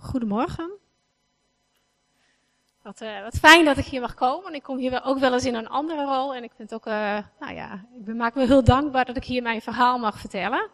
[0.00, 0.70] Goedemorgen.
[2.82, 4.54] Wat, uh, wat, fijn dat ik hier mag komen.
[4.54, 6.34] Ik kom hier ook wel eens in een andere rol.
[6.34, 9.42] En ik vind ook, uh, nou ja, ik maak me heel dankbaar dat ik hier
[9.42, 10.64] mijn verhaal mag vertellen.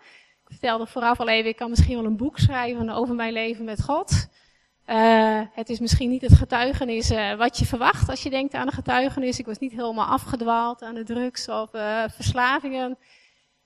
[0.45, 3.65] Ik vertelde vooraf al even, ik kan misschien wel een boek schrijven over mijn leven
[3.65, 4.29] met God.
[4.87, 8.73] Uh, het is misschien niet het getuigenis wat je verwacht als je denkt aan een
[8.73, 9.39] getuigenis.
[9.39, 11.71] Ik was niet helemaal afgedwaald aan de drugs of
[12.15, 12.99] verslavingen.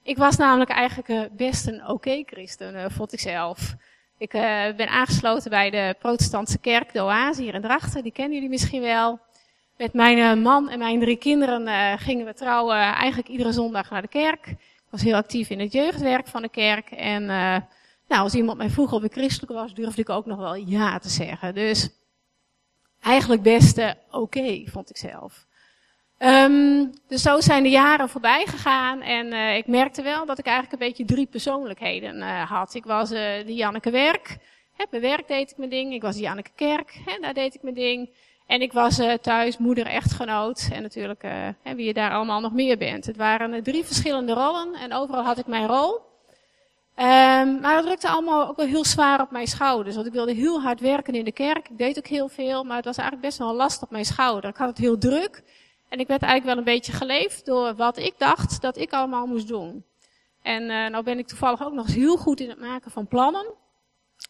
[0.03, 3.77] Ik was namelijk eigenlijk best een oké okay christen, vond ik zelf.
[4.19, 4.43] Ik uh,
[4.77, 8.03] ben aangesloten bij de protestantse kerk, de Oase, hier in Drachten.
[8.03, 9.21] Die kennen jullie misschien wel.
[9.77, 13.91] Met mijn uh, man en mijn drie kinderen uh, gingen we trouwen eigenlijk iedere zondag
[13.91, 14.47] naar de kerk.
[14.47, 14.57] Ik
[14.91, 16.91] was heel actief in het jeugdwerk van de kerk.
[16.91, 17.25] En
[18.09, 20.99] nou, als iemand mij vroeg of ik christelijk was, durfde ik ook nog wel ja
[20.99, 21.55] te zeggen.
[21.55, 21.89] Dus
[23.01, 25.47] eigenlijk best oké, okay, vond ik zelf.
[26.19, 30.47] Um, dus zo zijn de jaren voorbij gegaan en uh, ik merkte wel dat ik
[30.47, 32.75] eigenlijk een beetje drie persoonlijkheden uh, had.
[32.75, 34.37] Ik was uh, de Janneke Werk,
[34.77, 35.93] hè, bij werk deed ik mijn ding.
[35.93, 38.11] Ik was de Janneke Kerk, hè, daar deed ik mijn ding.
[38.47, 41.23] En ik was thuis moeder, echtgenoot en natuurlijk
[41.63, 43.07] hè, wie je daar allemaal nog meer bent.
[43.07, 45.95] Het waren drie verschillende rollen en overal had ik mijn rol.
[46.97, 49.95] Um, maar het drukte allemaal ook wel heel zwaar op mijn schouders.
[49.95, 51.69] Want ik wilde heel hard werken in de kerk.
[51.69, 54.51] Ik deed ook heel veel, maar het was eigenlijk best wel last op mijn schouder.
[54.51, 55.43] Ik had het heel druk.
[55.89, 59.27] En ik werd eigenlijk wel een beetje geleefd door wat ik dacht dat ik allemaal
[59.27, 59.85] moest doen.
[60.43, 63.07] En uh, nou ben ik toevallig ook nog eens heel goed in het maken van
[63.07, 63.47] plannen.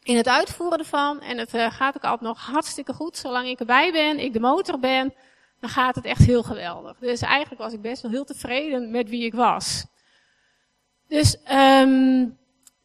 [0.03, 1.21] In het uitvoeren ervan.
[1.21, 3.17] En het uh, gaat ook altijd nog hartstikke goed.
[3.17, 5.15] Zolang ik erbij ben, ik de motor ben,
[5.61, 6.97] dan gaat het echt heel geweldig.
[6.99, 9.87] Dus eigenlijk was ik best wel heel tevreden met wie ik was.
[11.09, 12.39] Dus um,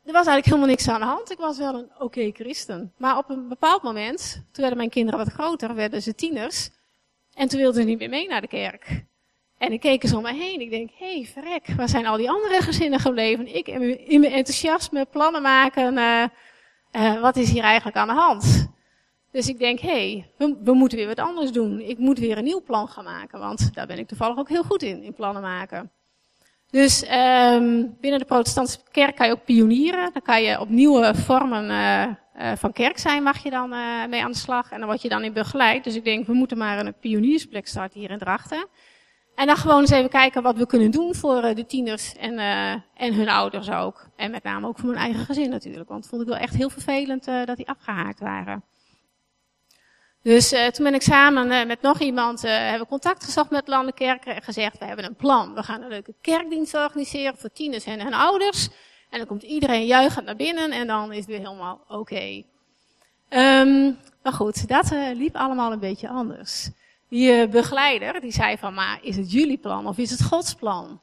[0.04, 1.32] er was eigenlijk helemaal niks aan de hand.
[1.32, 2.94] Ik was wel een oké christen.
[2.98, 6.70] Maar op een bepaald moment, toen werden mijn kinderen wat groter, werden ze tieners.
[7.36, 9.06] En toen wilde ze niet meer mee naar de kerk.
[9.58, 10.62] En ik keek eens om me heen.
[10.62, 13.56] Ik denk, hé, hey, verrek, waar zijn al die andere gezinnen gebleven?
[13.56, 13.68] Ik
[14.08, 15.98] in mijn enthousiasme, plannen maken,
[16.92, 18.72] uh, wat is hier eigenlijk aan de hand?
[19.32, 21.80] Dus ik denk, hé, hey, we, we, moeten weer wat anders doen.
[21.80, 24.64] Ik moet weer een nieuw plan gaan maken, want daar ben ik toevallig ook heel
[24.64, 25.92] goed in, in plannen maken.
[26.74, 30.10] Dus um, binnen de protestantse kerk kan je ook pionieren.
[30.14, 34.24] Dan kan je op nieuwe vormen uh, van kerk zijn, mag je dan uh, mee
[34.24, 34.72] aan de slag.
[34.72, 35.84] En dan word je dan in begeleid.
[35.84, 38.68] Dus ik denk, we moeten maar een pioniersplek starten hier in Drachten.
[39.36, 42.38] En dan gewoon eens even kijken wat we kunnen doen voor de tieners en,
[42.96, 44.08] en hun ouders ook.
[44.16, 45.90] En met name ook voor mijn eigen gezin natuurlijk.
[45.90, 48.64] Want vond ik wel echt heel vervelend dat die afgehaakt waren.
[50.24, 53.68] Dus uh, toen ben ik samen uh, met nog iemand, uh, hebben contact gezocht met
[53.68, 55.54] Landenkerken en gezegd, we hebben een plan.
[55.54, 58.70] We gaan een leuke kerkdienst organiseren voor tieners en hun ouders.
[59.10, 61.98] En dan komt iedereen juichend naar binnen en dan is het weer helemaal oké.
[61.98, 62.46] Okay.
[63.30, 66.70] Um, maar goed, dat liep allemaal een beetje anders.
[67.10, 71.02] Die begeleider, die zei van, maar is het jullie plan of is het Gods plan?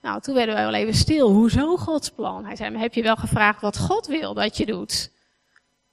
[0.00, 1.30] Nou, toen werden we wel even stil.
[1.30, 2.44] Hoezo Gods plan?
[2.44, 5.10] Hij zei, maar heb je wel gevraagd wat God wil dat je doet?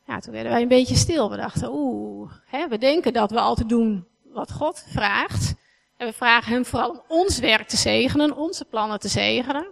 [0.06, 1.30] Ja, toen werden wij een beetje stil.
[1.30, 2.32] We dachten, oeh,
[2.70, 5.54] we denken dat we altijd doen wat God vraagt.
[5.98, 9.68] En we vragen hem vooral om ons werk te zegenen, onze plannen te zegenen.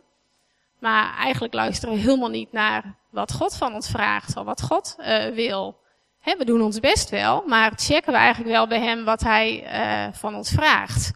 [0.80, 4.96] Maar eigenlijk luisteren we helemaal niet naar wat God van ons vraagt, of wat God
[5.00, 5.80] uh, wil.
[6.24, 10.14] We doen ons best wel, maar checken we eigenlijk wel bij hem wat hij uh,
[10.14, 11.12] van ons vraagt.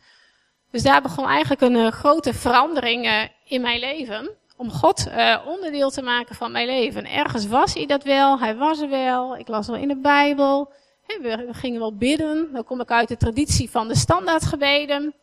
[0.71, 5.89] Dus daar begon eigenlijk een uh, grote verandering in mijn leven om God uh, onderdeel
[5.89, 7.05] te maken van mijn leven.
[7.05, 10.71] Ergens was hij dat wel, hij was er wel, ik las wel in de Bijbel.
[11.07, 15.15] we, we, gingen wel bidden, dan kom ik uit de traditie van de standaardgebeden.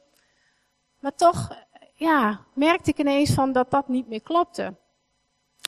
[1.00, 1.56] Maar toch,
[1.94, 4.74] ja, merkte ik ineens van dat dat niet meer klopte.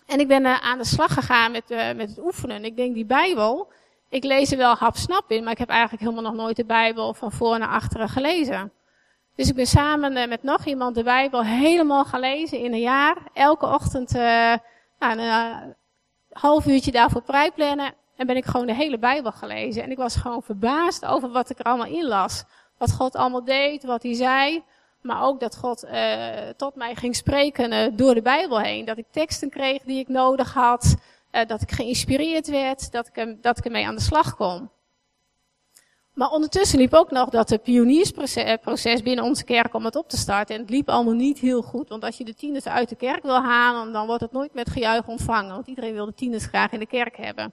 [0.07, 2.65] En ik ben uh, aan de slag gegaan met, uh, met het oefenen.
[2.65, 3.73] Ik denk, die Bijbel,
[4.09, 7.15] ik lees er wel hapsnap in, maar ik heb eigenlijk helemaal nog nooit de Bijbel
[7.15, 8.73] van voor naar achteren gelezen.
[9.37, 12.81] Dus ik ben samen uh, met nog iemand de Bijbel helemaal gaan lezen in een
[12.81, 13.17] jaar.
[13.33, 14.57] Elke ochtend uh,
[14.99, 15.57] een uh,
[16.31, 17.95] half uurtje daarvoor prijplannen.
[18.17, 19.83] En ben ik gewoon de hele Bijbel gelezen.
[19.83, 22.45] En ik was gewoon verbaasd over wat ik er allemaal in las.
[22.79, 24.63] Wat God allemaal deed, wat hij zei.
[25.01, 25.87] Maar ook dat God
[26.57, 28.85] tot mij ging spreken door de Bijbel heen.
[28.85, 30.97] Dat ik teksten kreeg die ik nodig had.
[31.47, 32.93] dat ik geïnspireerd werd.
[32.93, 34.71] Dat ik, dat ik ermee aan de slag kon.
[36.15, 40.55] Maar ondertussen liep ook nog dat pioniersproces binnen onze kerk om het op te starten.
[40.55, 41.89] En het liep allemaal niet heel goed.
[41.89, 44.71] Want als je de tieners uit de kerk wil halen, dan wordt het nooit met
[44.71, 45.55] gejuich ontvangen.
[45.55, 47.53] Want iedereen wil de tieners graag in de kerk hebben.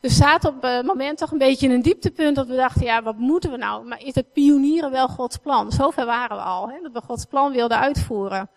[0.00, 3.02] Dus zaten op het moment toch een beetje in een dieptepunt dat we dachten, ja,
[3.02, 3.84] wat moeten we nou?
[3.84, 5.72] Maar is het pionieren wel Gods plan?
[5.72, 8.50] Zover waren we al, hè, dat we Gods plan wilden uitvoeren.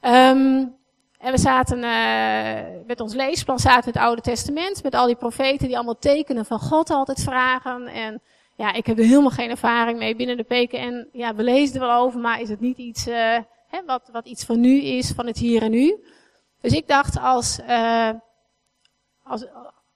[0.00, 0.80] Um,
[1.18, 5.16] en we zaten uh, met ons leesplan zaten in het Oude Testament, met al die
[5.16, 7.86] profeten die allemaal tekenen van God altijd vragen.
[7.86, 8.22] En
[8.56, 11.08] ja, ik heb er helemaal geen ervaring mee binnen de PKN.
[11.12, 13.38] Ja, we lezen er wel over, maar is het niet iets uh,
[13.68, 16.04] hè, wat, wat iets van nu is, van het hier en nu?
[16.60, 18.10] Dus ik dacht, als, uh,
[19.22, 19.46] als,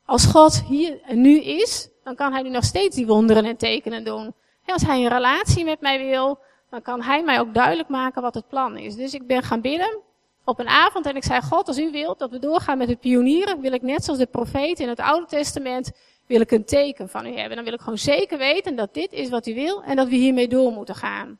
[0.05, 3.57] als God hier en nu is, dan kan hij nu nog steeds die wonderen en
[3.57, 4.35] tekenen doen.
[4.65, 6.39] En als hij een relatie met mij wil,
[6.71, 8.95] dan kan hij mij ook duidelijk maken wat het plan is.
[8.95, 10.01] Dus ik ben gaan bidden
[10.45, 13.01] op een avond en ik zei, God, als u wilt dat we doorgaan met het
[13.01, 15.93] pionieren, wil ik net zoals de profeet in het Oude Testament,
[16.27, 17.57] wil ik een teken van u hebben.
[17.57, 20.15] Dan wil ik gewoon zeker weten dat dit is wat u wil en dat we
[20.15, 21.39] hiermee door moeten gaan.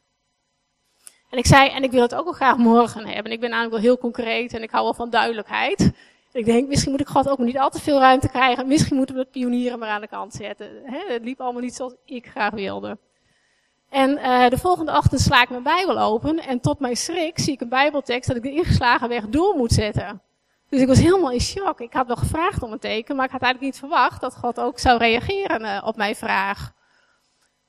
[1.31, 3.33] En ik zei, en ik wil het ook wel graag morgen hebben.
[3.33, 5.93] Ik ben namelijk wel heel concreet en ik hou wel van duidelijkheid.
[6.33, 8.69] Ik denk, misschien moet ik God ook niet al te veel ruimte krijgen.
[8.69, 10.69] Misschien moeten we het pionieren maar aan de kant zetten.
[10.85, 12.99] het liep allemaal niet zoals ik graag wilde.
[13.89, 16.39] En uh, de volgende ochtend sla ik mijn Bijbel open.
[16.39, 19.73] En tot mijn schrik zie ik een Bijbeltekst dat ik de ingeslagen weg door moet
[19.73, 20.23] zetten.
[20.69, 21.81] Dus ik was helemaal in shock.
[21.81, 24.61] Ik had wel gevraagd om een teken, maar ik had eigenlijk niet verwacht dat God
[24.61, 26.73] ook zou reageren uh, op mijn vraag.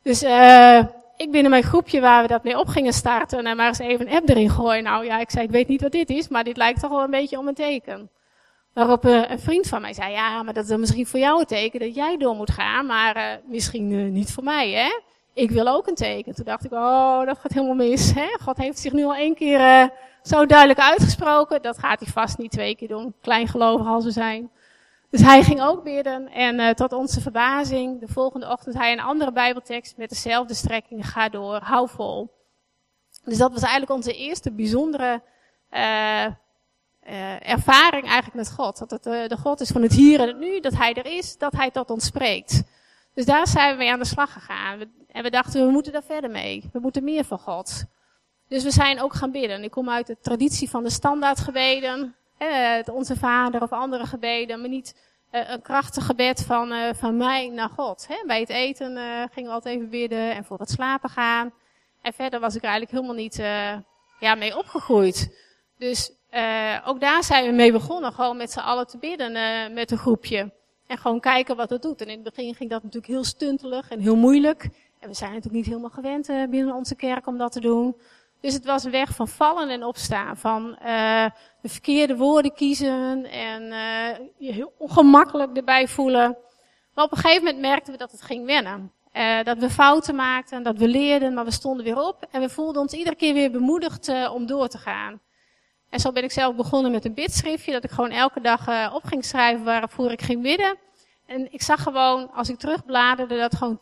[0.02, 0.80] Dus uh,
[1.18, 4.08] ik binnen mijn groepje waar we dat mee op gingen starten en maar eens even
[4.08, 4.84] een app erin gooien.
[4.84, 7.04] Nou ja, ik zei, ik weet niet wat dit is, maar dit lijkt toch wel
[7.04, 8.10] een beetje om een teken.
[8.74, 11.46] Waarop uh, een vriend van mij zei, ja, maar dat is misschien voor jou een
[11.46, 14.90] teken dat jij door moet gaan, maar misschien niet voor mij, hè?
[15.38, 16.36] Ik wil ook een teken.
[16.36, 18.28] Toen dacht ik, oh, dat gaat helemaal mis, hè?
[18.42, 19.92] God heeft zich nu al één keer
[20.22, 24.52] zo duidelijk uitgesproken, dat gaat hij vast niet twee keer doen, kleingelovig als we zijn.
[25.10, 29.32] Dus hij ging ook bidden en tot onze verbazing, de volgende ochtend hij een andere
[29.32, 32.30] bijbeltekst met dezelfde strekking, ga door, hou vol.
[33.24, 35.22] Dus dat was eigenlijk onze eerste bijzondere
[35.72, 36.26] uh,
[37.50, 38.78] ervaring eigenlijk met God.
[38.78, 41.06] Dat het uh, de God is van het hier en het nu, dat Hij er
[41.06, 42.64] is, dat Hij tot ons spreekt.
[43.18, 44.80] Dus daar zijn we mee aan de slag gegaan.
[45.12, 46.70] En we dachten, we moeten daar verder mee.
[46.74, 47.84] We moeten meer van God.
[48.48, 49.64] Dus we zijn ook gaan bidden.
[49.64, 52.16] Ik kom uit de traditie van de standaardgebeden.
[52.38, 54.60] Eh, onze vader of andere gebeden.
[54.60, 54.96] Maar niet
[55.32, 58.08] uh, een krachtig gebed van, uh, van mij naar God.
[58.26, 61.54] Bij het eten uh, gingen we altijd even bidden en voor het slapen gaan.
[62.02, 63.36] En verder was ik eigenlijk helemaal niet
[64.20, 65.38] ja, mee opgegroeid.
[65.78, 66.12] Dus
[66.86, 69.34] ook daar zijn we mee begonnen, gewoon met z'n allen te bidden
[69.74, 70.56] met een groepje.
[70.88, 72.02] En gewoon kijken wat het doet.
[72.02, 74.64] En in het begin ging dat natuurlijk heel stuntelig en heel moeilijk.
[75.00, 77.96] En we zijn natuurlijk niet helemaal gewend uh, binnen onze kerk om dat te doen.
[78.40, 80.38] Dus het was een weg van vallen en opstaan.
[80.38, 80.78] Van
[81.62, 83.64] de verkeerde woorden kiezen en
[84.38, 86.38] je heel ongemakkelijk erbij voelen.
[86.94, 88.92] Maar op een gegeven moment merkten we dat het ging wennen.
[89.44, 92.28] dat we fouten maakten, dat we leerden, maar we stonden weer op.
[92.32, 95.20] En we voelden ons iedere keer weer bemoedigd om door te gaan.
[95.90, 98.92] En zo ben ik zelf begonnen met een bidschriftje, dat ik gewoon elke dag uh,
[98.94, 100.78] op ging schrijven waarvoor ik ging bidden.
[101.26, 103.82] En ik zag gewoon, als ik terugbladerde, dat gewoon 80%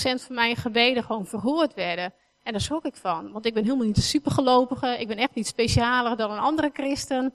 [0.00, 2.12] van mijn gebeden gewoon verhoord werden.
[2.42, 5.34] En daar schrok ik van, want ik ben helemaal niet de supergelopige, ik ben echt
[5.34, 7.34] niet specialer dan een andere christen.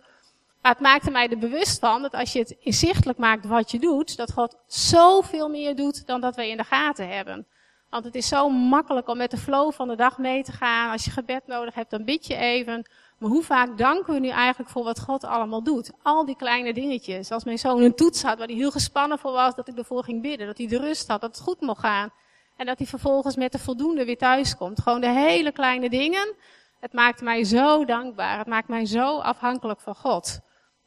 [0.62, 3.80] Maar het maakte mij er bewust van dat als je het inzichtelijk maakt wat je
[3.80, 7.48] doet, dat God zoveel meer doet dan dat wij in de gaten hebben.
[7.90, 10.92] Want het is zo makkelijk om met de flow van de dag mee te gaan.
[10.92, 12.86] Als je gebed nodig hebt, dan bid je even.
[13.22, 15.92] Maar hoe vaak danken we nu eigenlijk voor wat God allemaal doet?
[16.02, 17.32] Al die kleine dingetjes.
[17.32, 20.04] Als mijn zoon een toets had waar hij heel gespannen voor was, dat ik ervoor
[20.04, 20.48] ging bidden.
[20.48, 22.10] Dat hij de rust had, dat het goed mocht gaan.
[22.58, 24.82] En dat hij vervolgens met de voldoende weer thuis komt.
[24.82, 26.36] Gewoon de hele kleine dingen.
[26.80, 28.38] Het maakt mij zo dankbaar.
[28.38, 30.40] Het maakt mij zo afhankelijk van God.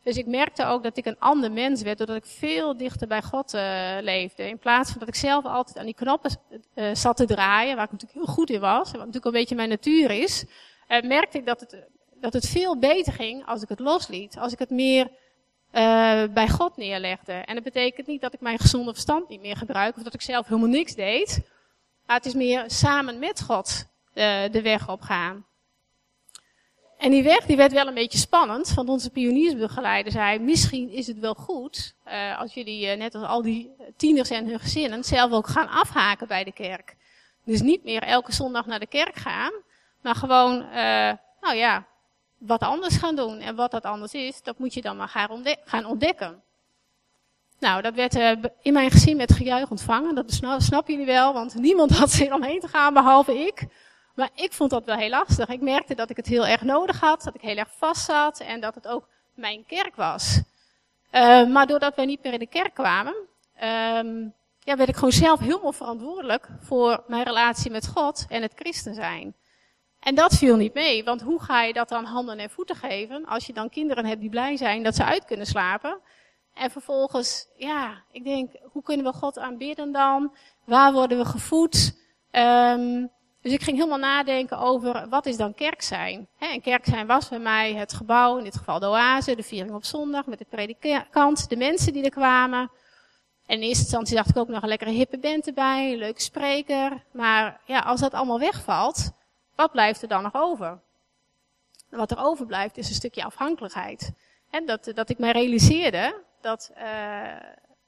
[0.02, 3.22] Dus ik merkte ook dat ik een ander mens werd, doordat ik veel dichter bij
[3.22, 3.62] God uh,
[4.00, 4.48] leefde.
[4.48, 6.38] In plaats van dat ik zelf altijd aan die knoppen
[6.74, 9.54] uh, zat te draaien, waar ik natuurlijk heel goed in was, wat natuurlijk een beetje
[9.54, 10.44] mijn natuur is,
[10.88, 11.92] uh, merkte ik dat het
[12.24, 14.38] dat het veel beter ging als ik het losliet.
[14.38, 17.32] Als ik het meer uh, bij God neerlegde.
[17.32, 19.96] En dat betekent niet dat ik mijn gezonde verstand niet meer gebruik.
[19.96, 21.40] Of dat ik zelf helemaal niks deed.
[22.06, 25.46] Maar het is meer samen met God uh, de weg opgaan.
[26.98, 28.74] En die weg die werd wel een beetje spannend.
[28.74, 31.94] Want onze pioniersbegeleider zei, misschien is het wel goed.
[32.06, 36.28] Uh, als jullie, net als al die tieners en hun gezinnen, zelf ook gaan afhaken
[36.28, 36.96] bij de kerk.
[37.44, 39.52] Dus niet meer elke zondag naar de kerk gaan.
[40.02, 40.64] Maar gewoon,
[41.40, 41.86] nou ja,
[42.38, 43.38] wat anders gaan doen.
[43.38, 45.30] En wat dat anders is, dat moet je dan maar
[45.64, 46.42] gaan ontdekken.
[47.58, 50.14] Nou, dat werd uh, in mijn gezin met gejuich ontvangen.
[50.14, 53.66] Dat snappen jullie wel, want niemand had zin om heen te gaan behalve ik.
[54.14, 55.48] Maar ik vond dat wel heel lastig.
[55.48, 58.40] Ik merkte dat ik het heel erg nodig had, dat ik heel erg vast zat
[58.40, 60.40] en dat het ook mijn kerk was.
[61.12, 63.14] Uh, maar doordat wij niet meer in de kerk kwamen,
[63.62, 68.52] um, ja, werd ik gewoon zelf helemaal verantwoordelijk voor mijn relatie met God en het
[68.54, 69.34] christen zijn.
[70.04, 73.26] En dat viel niet mee, want hoe ga je dat dan handen en voeten geven
[73.26, 76.00] als je dan kinderen hebt die blij zijn dat ze uit kunnen slapen?
[76.54, 80.34] En vervolgens, ja, ik denk, hoe kunnen we God aanbidden dan?
[80.64, 81.98] Waar worden we gevoed?
[82.30, 83.10] Um,
[83.42, 86.28] dus ik ging helemaal nadenken over wat is dan kerk zijn.
[86.38, 89.74] En kerk zijn was bij mij het gebouw, in dit geval de oase, de viering
[89.74, 92.70] op zondag met de predikant, de mensen die er kwamen.
[93.46, 96.22] En in eerste instantie dacht ik ook nog een lekkere hippe band erbij, een leuke
[96.22, 97.04] spreker.
[97.12, 99.12] Maar ja, als dat allemaal wegvalt,
[99.56, 100.80] wat blijft er dan nog over?
[101.90, 104.12] Wat er overblijft is een stukje afhankelijkheid.
[104.50, 107.36] En dat, dat ik mij realiseerde dat, uh,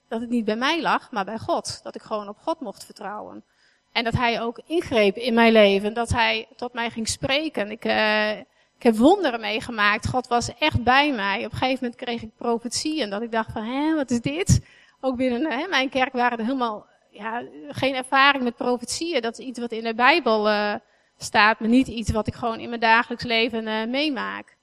[0.09, 1.81] dat het niet bij mij lag, maar bij God.
[1.83, 3.45] Dat ik gewoon op God mocht vertrouwen.
[3.93, 5.95] En dat hij ook ingreep in mijn leven.
[5.95, 7.71] Dat hij tot mij ging spreken.
[7.71, 8.39] Ik, uh,
[8.77, 10.09] ik heb wonderen meegemaakt.
[10.09, 11.45] God was echt bij mij.
[11.45, 13.11] Op een gegeven moment kreeg ik profetieën.
[13.11, 14.61] Dat ik dacht van, hé, wat is dit?
[15.01, 19.23] Ook binnen hè, mijn kerk waren er helemaal ja, geen ervaring met profetieën.
[19.23, 20.75] Dat is iets wat in de Bijbel uh,
[21.19, 24.57] staat, maar niet iets wat ik gewoon in mijn dagelijks leven uh, meemaak.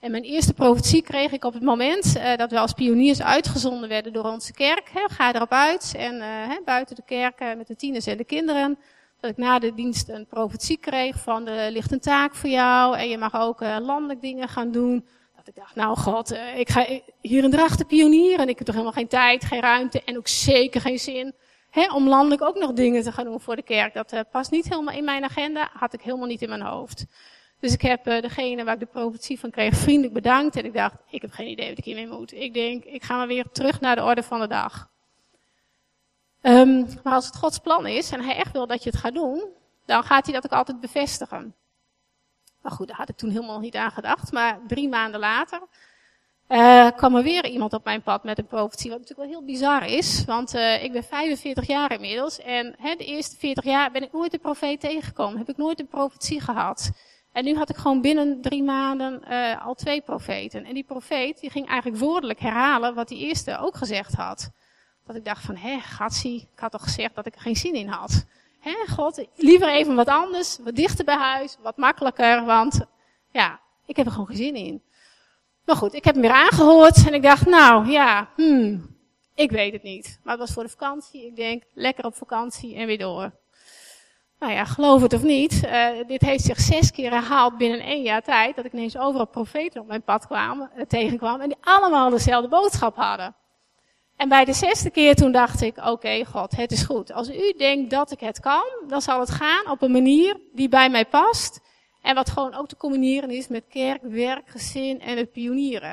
[0.00, 3.88] En mijn eerste profetie kreeg ik op het moment uh, dat we als pioniers uitgezonden
[3.88, 4.90] werden door onze kerk.
[4.92, 8.78] Ga erop uit en hè, buiten de kerk met de tieners en de kinderen.
[9.20, 12.96] Dat ik na de dienst een profetie kreeg van er ligt een taak voor jou
[12.96, 15.06] en je mag ook landelijk dingen gaan doen.
[15.36, 16.86] Dat ik dacht, nou god, ik ga
[17.20, 20.28] hier in Drachten pionieren en ik heb toch helemaal geen tijd, geen ruimte en ook
[20.28, 21.34] zeker geen zin
[21.70, 23.94] hè, om landelijk ook nog dingen te gaan doen voor de kerk.
[23.94, 27.06] Dat past niet helemaal in mijn agenda, had ik helemaal niet in mijn hoofd.
[27.60, 30.56] Dus ik heb uh, degene waar ik de profetie van kreeg vriendelijk bedankt.
[30.56, 32.32] En ik dacht, ik heb geen idee wat ik hiermee moet.
[32.32, 34.88] Ik denk, ik ga maar weer terug naar de orde van de dag.
[36.42, 39.14] Um, maar als het Gods plan is en hij echt wil dat je het gaat
[39.14, 39.44] doen,
[39.86, 41.54] dan gaat hij dat ook altijd bevestigen.
[42.62, 44.32] Maar goed, daar had ik toen helemaal niet aan gedacht.
[44.32, 45.60] Maar drie maanden later
[46.48, 48.90] uh, kwam er weer iemand op mijn pad met een profetie.
[48.90, 50.24] Wat natuurlijk wel heel bizar is.
[50.24, 52.38] Want uh, ik ben 45 jaar inmiddels.
[52.38, 55.38] En hè, de eerste 40 jaar ben ik nooit een profeet tegengekomen.
[55.38, 56.90] Heb ik nooit een profetie gehad.
[57.32, 60.64] En nu had ik gewoon binnen drie maanden uh, al twee profeten.
[60.64, 64.50] En die profeet die ging eigenlijk woordelijk herhalen wat die eerste ook gezegd had.
[65.06, 67.74] Dat ik dacht van, hé, gatsie, ik had toch gezegd dat ik er geen zin
[67.74, 68.24] in had.
[68.60, 72.80] Hé, God, liever even wat anders, wat dichter bij huis, wat makkelijker, want
[73.32, 74.82] ja, ik heb er gewoon geen zin in.
[75.68, 78.96] Maar goed, ik heb hem weer aangehoord en ik dacht, nou ja, hmm,
[79.34, 80.20] ik weet het niet.
[80.22, 83.30] Maar het was voor de vakantie, ik denk, lekker op vakantie en weer door.
[84.38, 88.02] Nou ja, geloof het of niet, uh, dit heeft zich zes keer herhaald binnen één
[88.02, 88.56] jaar tijd.
[88.56, 92.48] Dat ik ineens overal profeten op mijn pad kwam, uh, tegenkwam en die allemaal dezelfde
[92.48, 93.36] boodschap hadden.
[94.16, 97.12] En bij de zesde keer toen dacht ik, oké God, het is goed.
[97.12, 100.68] Als u denkt dat ik het kan, dan zal het gaan op een manier die
[100.68, 101.60] bij mij past.
[102.02, 105.90] En wat gewoon ook te combineren is met kerk, werk, gezin en het pionieren.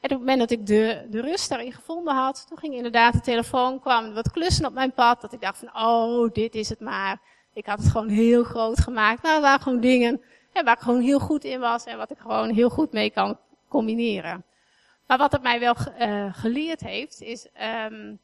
[0.00, 3.12] En op het moment dat ik de, de rust daarin gevonden had, toen ging inderdaad
[3.12, 5.20] de telefoon, kwam wat klussen op mijn pad.
[5.20, 7.20] Dat ik dacht van, oh, dit is het maar.
[7.52, 9.22] Ik had het gewoon heel groot gemaakt.
[9.22, 10.20] Nou, waren gewoon dingen
[10.52, 13.10] ja, waar ik gewoon heel goed in was en wat ik gewoon heel goed mee
[13.10, 14.44] kan combineren.
[15.06, 17.46] Maar wat het mij wel uh, geleerd heeft, is
[17.90, 18.18] um,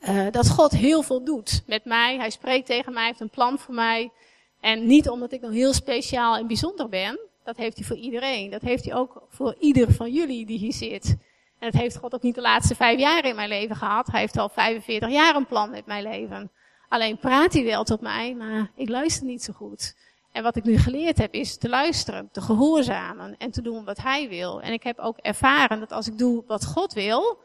[0.00, 2.16] uh, dat God heel veel doet met mij.
[2.16, 4.10] Hij spreekt tegen mij, heeft een plan voor mij.
[4.60, 7.18] En niet omdat ik nog heel speciaal en bijzonder ben.
[7.44, 8.50] Dat heeft hij voor iedereen.
[8.50, 11.16] Dat heeft hij ook voor ieder van jullie die hier zit.
[11.58, 14.06] En dat heeft God ook niet de laatste vijf jaar in mijn leven gehad.
[14.06, 16.50] Hij heeft al 45 jaar een plan met mijn leven.
[16.88, 19.94] Alleen praat hij wel tot mij, maar ik luister niet zo goed.
[20.32, 23.98] En wat ik nu geleerd heb is te luisteren, te gehoorzamen en te doen wat
[23.98, 24.62] hij wil.
[24.62, 27.38] En ik heb ook ervaren dat als ik doe wat God wil,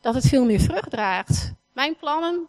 [0.00, 1.52] dat het veel meer vrucht draagt.
[1.72, 2.48] Mijn plannen,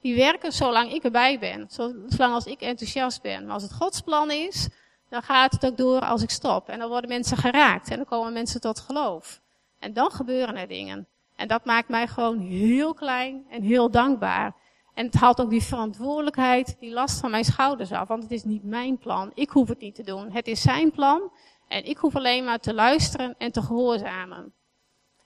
[0.00, 1.66] die werken zolang ik erbij ben.
[1.68, 3.44] Zolang als ik enthousiast ben.
[3.44, 4.68] Maar als het Gods plan is,
[5.08, 6.68] dan gaat het ook door als ik stop.
[6.68, 9.40] En dan worden mensen geraakt en dan komen mensen tot geloof.
[9.78, 11.06] En dan gebeuren er dingen.
[11.36, 14.54] En dat maakt mij gewoon heel klein en heel dankbaar.
[14.94, 18.08] En het haalt ook die verantwoordelijkheid, die last van mijn schouders af.
[18.08, 19.30] Want het is niet mijn plan.
[19.34, 20.30] Ik hoef het niet te doen.
[20.32, 21.32] Het is zijn plan.
[21.68, 24.52] En ik hoef alleen maar te luisteren en te gehoorzamen.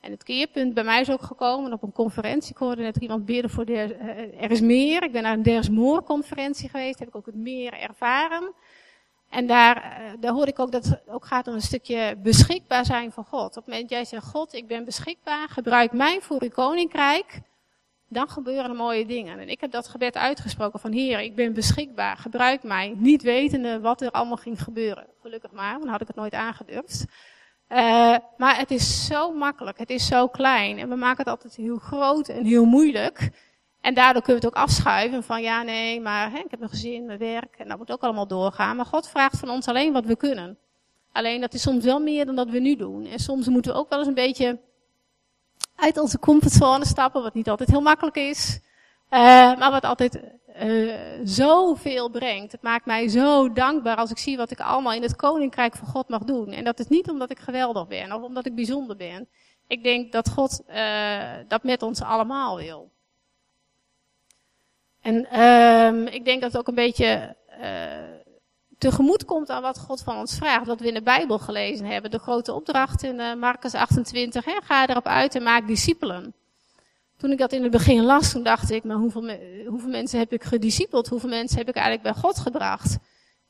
[0.05, 2.51] En het keerpunt bij mij is ook gekomen op een conferentie.
[2.51, 5.03] Ik hoorde net iemand bidden voor de, uh, Er is meer.
[5.03, 6.99] Ik ben naar een Ders Moor conferentie geweest.
[6.99, 8.53] Heb ik ook het meer ervaren.
[9.31, 12.85] En daar, uh, daar hoor ik ook dat het ook gaat om een stukje beschikbaar
[12.85, 13.49] zijn van God.
[13.49, 15.49] Op het moment dat jij zegt, God, ik ben beschikbaar.
[15.49, 17.41] Gebruik mij voor uw koninkrijk
[18.09, 19.39] dan gebeuren er mooie dingen.
[19.39, 23.81] En ik heb dat gebed uitgesproken van Heer, ik ben beschikbaar, gebruik mij, niet wetende
[23.81, 25.07] wat er allemaal ging gebeuren.
[25.23, 27.05] Gelukkig maar, dan had ik het nooit aangedurfd.
[27.75, 31.57] Uh, maar het is zo makkelijk, het is zo klein en we maken het altijd
[31.57, 33.31] heel groot en heel moeilijk.
[33.81, 36.69] En daardoor kunnen we het ook afschuiven van ja, nee, maar hè, ik heb een
[36.69, 38.77] gezin, mijn werk en dat moet ook allemaal doorgaan.
[38.77, 40.59] Maar God vraagt van ons alleen wat we kunnen.
[41.13, 43.07] Alleen dat is soms wel meer dan dat we nu doen.
[43.07, 44.59] En soms moeten we ook wel eens een beetje
[45.77, 48.61] uit onze comfortzone stappen, wat niet altijd heel makkelijk is,
[49.15, 50.21] uh, maar wat altijd
[50.63, 50.95] uh,
[51.25, 52.53] zoveel brengt.
[52.53, 55.89] Het maakt mij zo dankbaar als ik zie wat ik allemaal in het koninkrijk van
[55.89, 56.53] God mag doen.
[56.53, 59.29] En dat is niet omdat ik geweldig ben of omdat ik bijzonder ben.
[59.67, 62.91] Ik denk dat God uh, dat met ons allemaal wil.
[65.01, 67.37] En um, ik denk dat het ook een beetje
[68.79, 70.67] tegemoet komt aan wat God van ons vraagt.
[70.67, 72.11] Wat we in de Bijbel gelezen hebben.
[72.11, 74.45] De grote opdracht in Marcus 28.
[74.45, 76.35] Hè, ga erop uit en maak discipelen.
[77.25, 80.33] Toen ik dat in het begin las, toen dacht ik, maar hoeveel, hoeveel mensen heb
[80.33, 81.09] ik gediscipeld?
[81.09, 82.99] Hoeveel mensen heb ik eigenlijk bij God gebracht?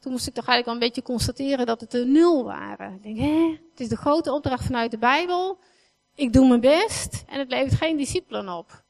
[0.00, 2.94] Toen moest ik toch eigenlijk wel een beetje constateren dat het er nul waren.
[2.94, 5.58] Ik denk, hè, het is de grote opdracht vanuit de Bijbel.
[6.14, 8.84] Ik doe mijn best en het levert geen discipelen op.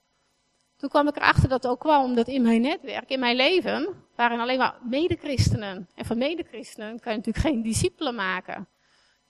[0.77, 3.89] toen kwam ik erachter dat het ook kwam omdat in mijn netwerk, in mijn leven,
[4.17, 5.89] waren alleen maar medechristenen.
[5.95, 8.69] En van medechristenen kan je natuurlijk geen discipelen maken.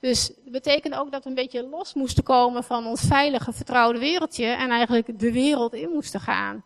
[0.04, 3.98] Dus dat betekent ook dat we een beetje los moesten komen van ons veilige, vertrouwde
[3.98, 6.64] wereldje en eigenlijk de wereld in moesten gaan.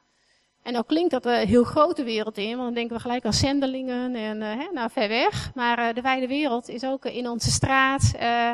[0.62, 3.32] En dan klinkt dat een heel grote wereld in, want dan denken we gelijk aan
[3.32, 5.50] zendelingen en uh, hè, nou ver weg.
[5.54, 8.52] Maar uh, de wijde wereld is ook in onze straat, uh,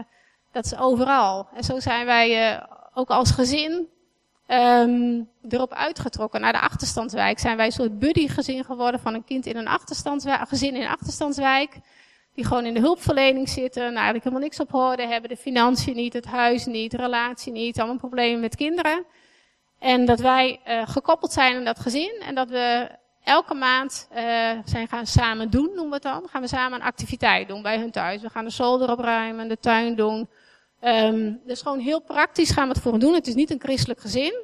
[0.53, 1.49] dat is overal.
[1.55, 2.63] En zo zijn wij
[2.95, 3.89] ook als gezin
[4.49, 6.41] um, erop uitgetrokken.
[6.41, 10.49] Naar de achterstandswijk zijn wij een soort buddy-gezin geworden van een kind in een achterstandswijk,
[10.49, 11.81] gezin in een achterstandswijk.
[12.35, 15.31] Die gewoon in de hulpverlening zitten, en eigenlijk helemaal niks op orde hebben.
[15.31, 19.05] De financiën niet, het huis niet, de relatie niet, allemaal problemen met kinderen.
[19.79, 22.89] En dat wij uh, gekoppeld zijn in dat gezin en dat we
[23.23, 24.19] elke maand uh,
[24.65, 26.29] zijn gaan samen doen, noemen we het dan.
[26.29, 28.23] Gaan we samen een activiteit doen bij hun thuis.
[28.23, 30.29] We gaan de zolder opruimen, de tuin doen.
[30.81, 33.15] Um, dus gewoon heel praktisch gaan we het voor hen doen.
[33.15, 34.35] Het is niet een christelijk gezin.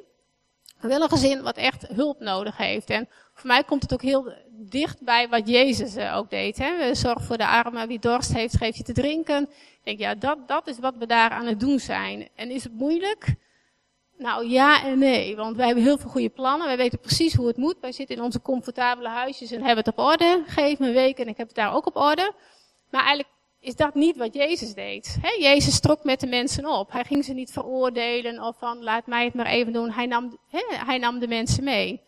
[0.79, 2.89] Maar wel een gezin wat echt hulp nodig heeft.
[2.89, 3.09] En
[3.41, 6.57] voor mij komt het ook heel dicht bij wat Jezus uh, ook deed.
[6.57, 6.95] Hè?
[6.95, 9.43] Zorg voor de armen, wie dorst heeft, geef je te drinken.
[9.43, 12.29] Ik denk, ja, dat, dat is wat we daar aan het doen zijn.
[12.35, 13.35] En is het moeilijk?
[14.17, 16.67] Nou ja en nee, want wij hebben heel veel goede plannen.
[16.67, 17.75] Wij weten precies hoe het moet.
[17.81, 20.43] Wij zitten in onze comfortabele huisjes en hebben het op orde.
[20.45, 22.33] Geef me een week en ik heb het daar ook op orde.
[22.89, 23.29] Maar eigenlijk
[23.59, 25.17] is dat niet wat Jezus deed.
[25.39, 26.91] Jezus trok met de mensen op.
[26.91, 29.91] Hij ging ze niet veroordelen of van laat mij het maar even doen.
[29.91, 30.37] Hij nam,
[30.85, 32.01] hij nam de mensen mee.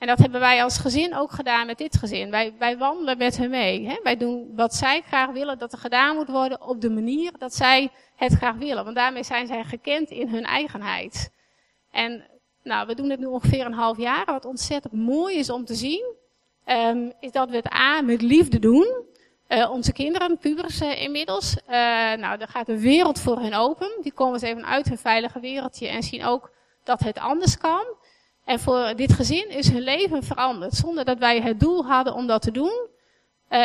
[0.00, 2.30] En dat hebben wij als gezin ook gedaan met dit gezin.
[2.30, 3.86] Wij, wij wandelen met hen mee.
[3.86, 4.00] He.
[4.02, 7.54] Wij doen wat zij graag willen dat er gedaan moet worden op de manier dat
[7.54, 8.84] zij het graag willen.
[8.84, 11.30] Want daarmee zijn zij gekend in hun eigenheid.
[11.90, 12.24] En
[12.62, 14.24] nou, we doen het nu ongeveer een half jaar.
[14.24, 16.14] Wat ontzettend mooi is om te zien,
[16.66, 19.04] um, is dat we het A met liefde doen.
[19.48, 21.72] Uh, onze kinderen, pubers uh, inmiddels, uh,
[22.12, 23.90] nou, daar gaat de wereld voor hen open.
[24.02, 26.50] Die komen eens even uit hun veilige wereldje en zien ook
[26.84, 27.84] dat het anders kan.
[28.50, 30.74] En voor dit gezin is hun leven veranderd.
[30.74, 32.88] Zonder dat wij het doel hadden om dat te doen,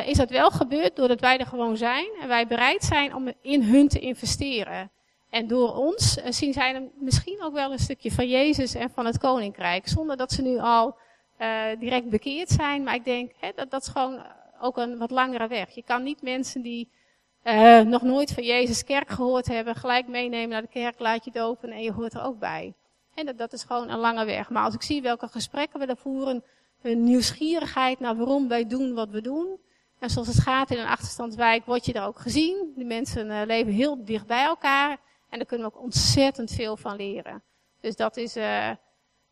[0.05, 3.63] is dat wel gebeurd doordat wij er gewoon zijn en wij bereid zijn om in
[3.63, 4.91] hun te investeren.
[5.29, 9.17] En door ons zien zij misschien ook wel een stukje van Jezus en van het
[9.17, 9.87] Koninkrijk.
[9.87, 10.97] Zonder dat ze nu al
[11.79, 12.83] direct bekeerd zijn.
[12.83, 14.25] Maar ik denk, hè, dat, dat is gewoon
[14.61, 15.69] ook een wat langere weg.
[15.69, 16.89] Je kan niet mensen die
[17.85, 21.69] nog nooit van Jezus kerk gehoord hebben, gelijk meenemen naar de kerk, laat je dopen
[21.71, 22.73] en je hoort er ook bij.
[23.15, 24.49] En dat, dat is gewoon een lange weg.
[24.49, 26.43] Maar als ik zie welke gesprekken we daar voeren,
[26.81, 29.59] hun nieuwsgierigheid naar waarom wij doen wat we doen.
[29.99, 32.73] En zoals het gaat in een achterstandswijk, word je daar ook gezien.
[32.75, 34.97] De mensen uh, leven heel dicht bij elkaar.
[35.29, 37.43] En daar kunnen we ook ontzettend veel van leren.
[37.81, 38.69] Dus dat is, uh,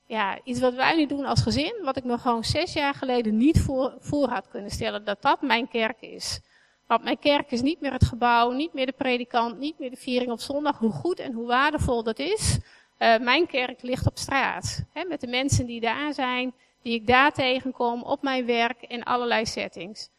[0.06, 3.38] ja, iets wat wij nu doen als gezin, wat ik me gewoon zes jaar geleden
[3.38, 6.40] niet voor, voor had kunnen stellen, dat dat mijn kerk is.
[6.88, 9.96] Want mijn kerk is niet meer het gebouw, niet meer de predikant, niet meer de
[9.96, 12.60] viering op zondag, hoe goed en hoe waardevol dat is.
[13.04, 14.84] Uh, mijn kerk ligt op straat.
[14.94, 19.04] Hè, met de mensen die daar zijn, die ik daar tegenkom, op mijn werk, in
[19.04, 20.10] allerlei settings.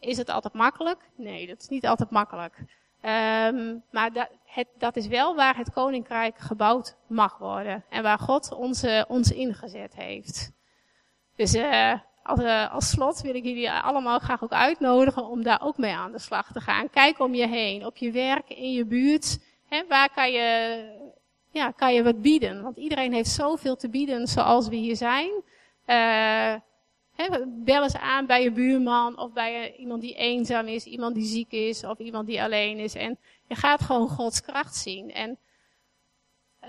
[0.00, 0.98] Is het altijd makkelijk?
[1.16, 2.54] Nee, dat is niet altijd makkelijk.
[3.04, 7.84] Um, maar dat, het, dat is wel waar het koninkrijk gebouwd mag worden.
[7.88, 10.50] En waar God ons, ons ingezet heeft.
[11.36, 15.62] Dus uh, als, uh, als slot wil ik jullie allemaal graag ook uitnodigen om daar
[15.62, 16.90] ook mee aan de slag te gaan.
[16.90, 19.38] Kijk om je heen, op je werk, in je buurt.
[19.68, 21.01] Hè, waar kan je,
[21.52, 22.62] ja, kan je wat bieden?
[22.62, 25.30] Want iedereen heeft zoveel te bieden zoals we hier zijn.
[25.86, 26.54] Uh,
[27.46, 31.52] bel eens aan bij je buurman of bij iemand die eenzaam is, iemand die ziek
[31.52, 32.94] is of iemand die alleen is.
[32.94, 35.12] En je gaat gewoon Gods kracht zien.
[35.12, 35.38] En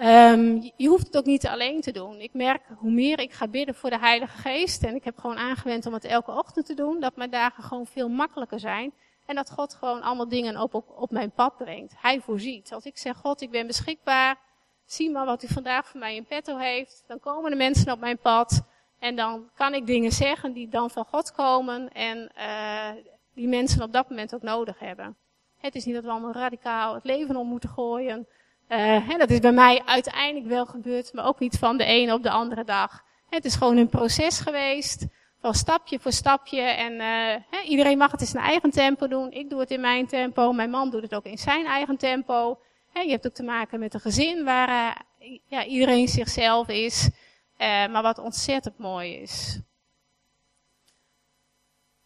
[0.01, 2.19] um, je hoeft het ook niet alleen te doen.
[2.19, 5.37] Ik merk hoe meer ik ga bidden voor de Heilige Geest, en ik heb gewoon
[5.37, 8.93] aangewend om het elke ochtend te doen, dat mijn dagen gewoon veel makkelijker zijn.
[9.25, 11.93] En dat God gewoon allemaal dingen op, op, op mijn pad brengt.
[12.01, 12.73] Hij voorziet.
[12.73, 14.37] Als ik zeg, God, ik ben beschikbaar,
[14.85, 17.99] zie maar wat u vandaag voor mij in petto heeft, dan komen de mensen op
[17.99, 18.63] mijn pad.
[18.99, 22.89] En dan kan ik dingen zeggen die dan van God komen en uh,
[23.33, 25.15] die mensen op dat moment ook nodig hebben.
[25.57, 28.27] Het is niet dat we allemaal radicaal het leven om moeten gooien.
[28.69, 32.23] Uh, dat is bij mij uiteindelijk wel gebeurd, maar ook niet van de ene op
[32.23, 33.03] de andere dag.
[33.29, 35.07] Het is gewoon een proces geweest,
[35.39, 36.61] van stapje voor stapje.
[36.61, 39.31] En uh, iedereen mag het in zijn eigen tempo doen.
[39.31, 42.59] Ik doe het in mijn tempo, mijn man doet het ook in zijn eigen tempo.
[43.01, 45.05] Je hebt ook te maken met een gezin waar
[45.45, 47.09] ja, iedereen zichzelf is.
[47.57, 49.61] Uh, maar wat ontzettend mooi is.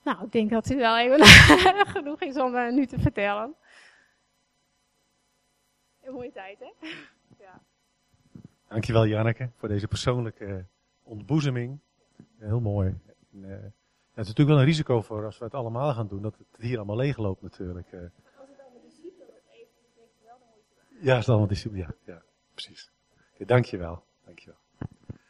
[0.04, 1.26] Nou, ik denk dat het wel even
[1.96, 3.56] genoeg is om uh, nu te vertellen.
[6.02, 6.72] Een mooie tijd, hè?
[7.46, 7.62] ja.
[8.68, 10.66] Dankjewel, Janneke, voor deze persoonlijke
[11.04, 11.80] ontboezeming.
[12.38, 12.96] Heel mooi.
[13.32, 13.44] En,
[14.12, 16.62] het is natuurlijk wel een risico voor als we het allemaal gaan doen, dat het
[16.62, 17.94] hier allemaal leeg loopt natuurlijk.
[17.94, 18.02] Als
[18.48, 20.87] het dan met discipelen wordt even, denk ik wel de moeite waard.
[21.02, 22.22] Ja, het allemaal discipelen, ja, ja,
[22.54, 22.92] precies.
[23.34, 24.58] Okay, dankjewel, dankjewel.